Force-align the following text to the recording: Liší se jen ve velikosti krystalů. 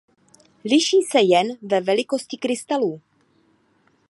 Liší 0.65 1.01
se 1.11 1.21
jen 1.21 1.57
ve 1.61 1.81
velikosti 1.81 2.37
krystalů. 2.37 3.01